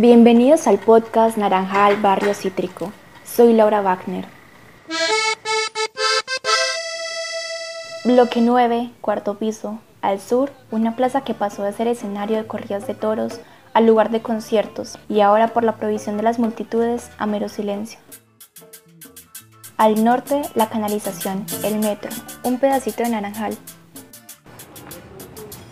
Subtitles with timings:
[0.00, 2.90] Bienvenidos al podcast Naranjal Barrio Cítrico.
[3.22, 4.24] Soy Laura Wagner.
[8.06, 9.78] Bloque 9, cuarto piso.
[10.00, 13.40] Al sur, una plaza que pasó de ser escenario de corridas de toros
[13.74, 17.98] al lugar de conciertos y ahora por la provisión de las multitudes a mero silencio.
[19.76, 22.10] Al norte, la canalización, el metro,
[22.42, 23.54] un pedacito de Naranjal,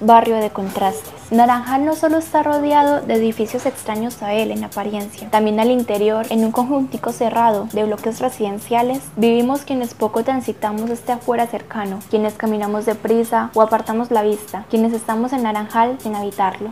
[0.01, 1.18] barrio de contrastes.
[1.31, 6.25] Naranjal no solo está rodeado de edificios extraños a él en apariencia, también al interior,
[6.31, 12.33] en un conjuntico cerrado de bloques residenciales, vivimos quienes poco transitamos este afuera cercano, quienes
[12.33, 16.71] caminamos deprisa o apartamos la vista, quienes estamos en Naranjal sin habitarlo.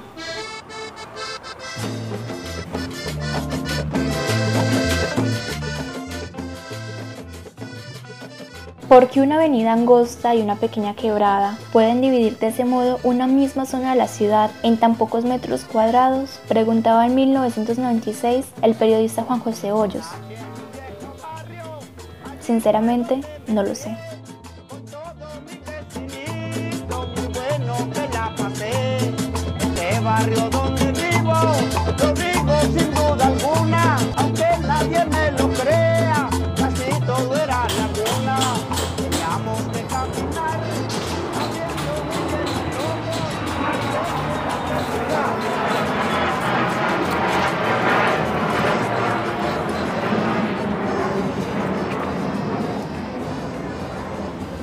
[8.88, 13.66] Porque una avenida angosta y una pequeña quebrada pueden dividir de ese modo una misma
[13.66, 16.38] zona de la ciudad en tan pocos metros cuadrados?
[16.46, 20.06] Preguntaba en 1996 el periodista Juan José Hoyos.
[22.40, 23.96] Sinceramente, no lo sé.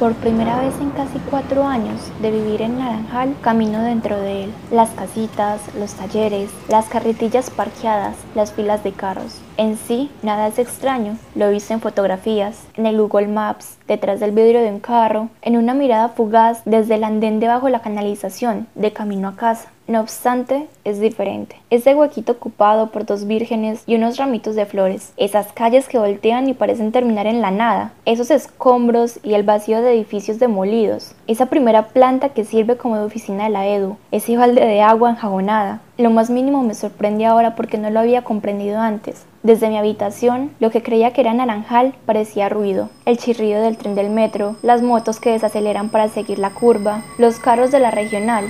[0.03, 4.53] Por primera vez en casi cuatro años de vivir en Naranjal, camino dentro de él.
[4.69, 9.39] Las casitas, los talleres, las carretillas parqueadas, las filas de carros.
[9.55, 11.15] En sí, nada es extraño.
[11.35, 15.29] Lo he visto en fotografías, en el Google Maps, detrás del vidrio de un carro,
[15.41, 19.69] en una mirada fugaz desde el andén debajo de la canalización, de camino a casa.
[19.85, 21.57] No obstante, es diferente.
[21.69, 26.47] Ese huequito ocupado por dos vírgenes y unos ramitos de flores, esas calles que voltean
[26.47, 31.47] y parecen terminar en la nada, esos escombros y el vacío de edificios demolidos, esa
[31.47, 35.81] primera planta que sirve como de oficina de la EDU, ese balde de agua enjabonada.
[35.97, 39.25] Lo más mínimo me sorprende ahora porque no lo había comprendido antes.
[39.43, 42.89] Desde mi habitación, lo que creía que era naranjal parecía ruido.
[43.05, 47.39] El chirrido del tren del metro, las motos que desaceleran para seguir la curva, los
[47.39, 48.45] carros de la regional,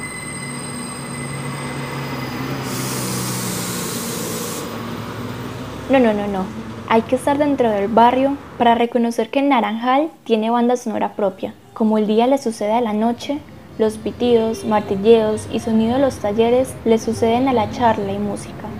[5.93, 6.45] No, no, no, no.
[6.89, 11.53] Hay que estar dentro del barrio para reconocer que Naranjal tiene banda sonora propia.
[11.75, 13.37] Como el día le sucede a la noche,
[13.77, 18.72] los pitidos, martilleos y sonido de los talleres le suceden a la charla y música.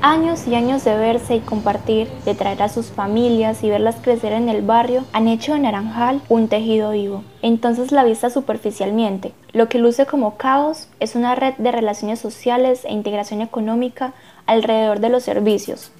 [0.00, 4.32] Años y años de verse y compartir, de traer a sus familias y verlas crecer
[4.32, 7.24] en el barrio, han hecho de Naranjal un tejido vivo.
[7.42, 9.32] Entonces la vista superficialmente.
[9.52, 14.12] Lo que luce como caos es una red de relaciones sociales e integración económica
[14.46, 15.90] alrededor de los servicios.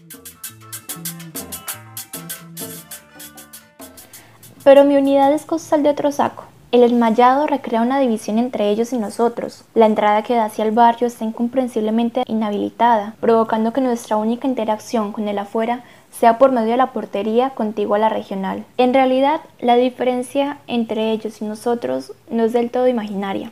[4.62, 6.44] Pero mi unidad es costal de otro saco.
[6.70, 9.64] El esmayado recrea una división entre ellos y nosotros.
[9.74, 15.12] La entrada que da hacia el barrio está incomprensiblemente inhabilitada, provocando que nuestra única interacción
[15.12, 18.66] con el afuera sea por medio de la portería contigua a la regional.
[18.76, 23.50] En realidad, la diferencia entre ellos y nosotros no es del todo imaginaria.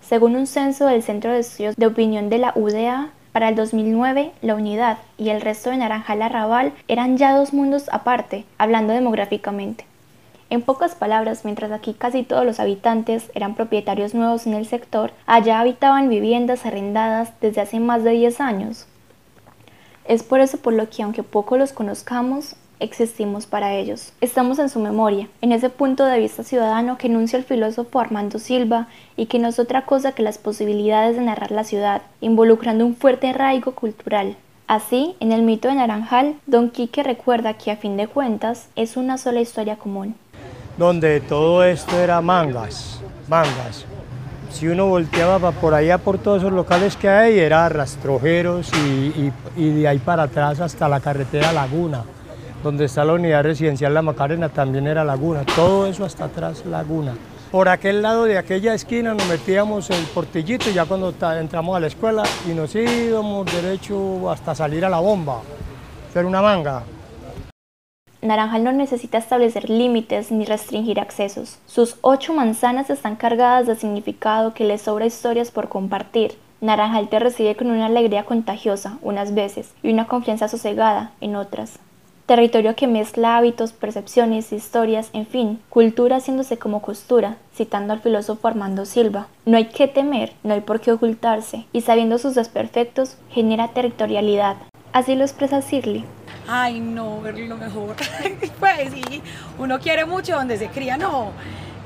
[0.00, 4.32] Según un censo del Centro de Estudios de Opinión de la UDA, para el 2009,
[4.40, 9.84] la unidad y el resto de Naranjal Arrabal eran ya dos mundos aparte, hablando demográficamente.
[10.50, 15.12] En pocas palabras, mientras aquí casi todos los habitantes eran propietarios nuevos en el sector,
[15.26, 18.86] allá habitaban viviendas arrendadas desde hace más de 10 años.
[20.06, 24.14] Es por eso por lo que aunque poco los conozcamos, existimos para ellos.
[24.22, 28.38] Estamos en su memoria, en ese punto de vista ciudadano que enuncia el filósofo Armando
[28.38, 28.88] Silva
[29.18, 32.96] y que no es otra cosa que las posibilidades de narrar la ciudad, involucrando un
[32.96, 34.36] fuerte arraigo cultural.
[34.66, 38.96] Así, en el mito de Naranjal, Don Quique recuerda que a fin de cuentas es
[38.96, 40.14] una sola historia común
[40.78, 43.84] donde todo esto era mangas, mangas.
[44.50, 49.88] Si uno volteaba por allá por todos esos locales que hay, era rastrojeros y, de
[49.88, 52.04] ahí para atrás hasta la carretera Laguna,
[52.62, 57.14] donde está la unidad residencial La Macarena, también era Laguna, todo eso hasta atrás Laguna.
[57.50, 61.86] Por aquel lado de aquella esquina nos metíamos el portillito ya cuando entramos a la
[61.86, 65.40] escuela y nos íbamos derecho hasta salir a la bomba,
[66.08, 66.82] hacer una manga.
[68.28, 71.56] Naranjal no necesita establecer límites ni restringir accesos.
[71.64, 76.36] Sus ocho manzanas están cargadas de significado que le sobra historias por compartir.
[76.60, 81.78] Naranjal te recibe con una alegría contagiosa unas veces y una confianza sosegada en otras.
[82.26, 88.46] territorio que mezcla hábitos, percepciones, historias, en fin, cultura haciéndose como costura, citando al filósofo
[88.46, 89.28] Armando Silva.
[89.46, 94.56] No hay que temer, no hay por qué ocultarse, y sabiendo sus desperfectos, genera territorialidad.
[94.92, 96.04] Así lo expresa Shirley.
[96.50, 97.94] Ay, no, verlo lo mejor.
[98.58, 99.22] pues sí,
[99.58, 101.32] uno quiere mucho donde se cría, no.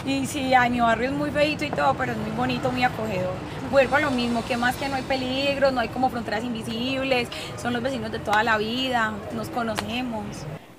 [0.07, 2.85] Y sí, ay, mi barrio es muy feito y todo, pero es muy bonito, muy
[2.85, 3.35] acogedor.
[3.73, 7.29] Vuelvo a lo mismo, que más que no hay peligros, no hay como fronteras invisibles,
[7.61, 10.27] son los vecinos de toda la vida, nos conocemos.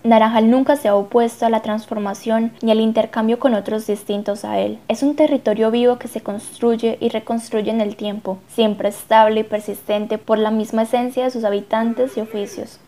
[0.04, 4.60] Naranjal nunca se ha opuesto a la transformación ni al intercambio con otros distintos a
[4.60, 4.80] él.
[4.90, 9.44] Es un territorio vivo que se construye y reconstruye en el tiempo, siempre estable y
[9.44, 12.80] persistente por la misma esencia de sus habitantes y oficios.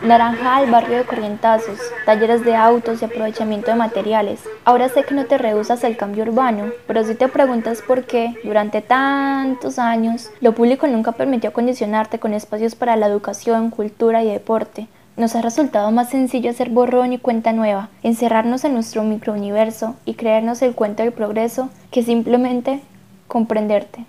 [0.00, 4.40] Naranjal, barrio de corrientazos, talleres de autos y aprovechamiento de materiales.
[4.64, 8.34] Ahora sé que no te rehusas al cambio urbano, pero si te preguntas por qué,
[8.44, 14.30] durante tantos años, lo público nunca permitió condicionarte con espacios para la educación, cultura y
[14.30, 14.86] deporte.
[15.16, 20.14] Nos ha resultado más sencillo hacer borrón y cuenta nueva, encerrarnos en nuestro microuniverso y
[20.14, 22.80] creernos el cuento del progreso que simplemente
[23.26, 24.04] comprenderte.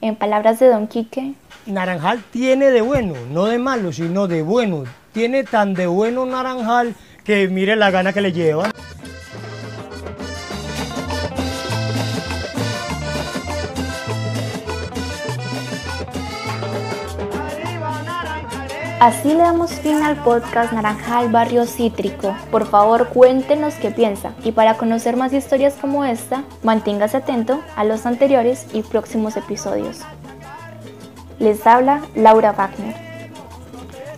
[0.00, 1.34] En palabras de Don Quique,
[1.64, 4.84] Naranjal tiene de bueno, no de malo, sino de bueno.
[5.12, 6.94] Tiene tan de bueno Naranjal
[7.24, 8.70] que mire la gana que le lleva.
[18.98, 22.34] Así le damos fin al podcast Naranjal Barrio Cítrico.
[22.50, 24.32] Por favor, cuéntenos qué piensa.
[24.42, 30.00] Y para conocer más historias como esta, manténgase atento a los anteriores y próximos episodios.
[31.38, 32.94] Les habla Laura Wagner.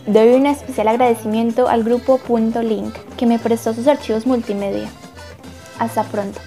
[0.06, 4.88] Doy un especial agradecimiento al grupo Punto Link que me prestó sus archivos multimedia.
[5.80, 6.38] Hasta pronto.